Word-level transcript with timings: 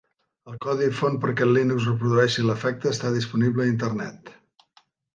El 0.51 0.55
codi 0.63 0.87
font 0.99 1.19
perquè 1.25 1.45
el 1.47 1.53
Linux 1.59 1.87
reprodueixi 1.91 2.49
l'efecte 2.49 2.93
està 2.95 3.15
disponible 3.21 3.67
a 3.69 3.75
Internet. 3.77 4.37